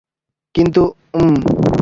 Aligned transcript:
কিন্তু, 0.55 0.81
উম। 1.13 1.35